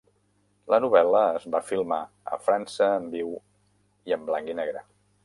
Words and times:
La 0.73 0.77
novel·la 0.85 1.19
es 1.39 1.43
va 1.55 1.61
filmar 1.67 1.99
a 2.37 2.39
França 2.47 2.87
en 3.03 3.05
viu 3.13 3.37
i 4.13 4.17
en 4.19 4.25
blanc 4.31 4.51
i 4.55 4.57
negre. 4.63 4.83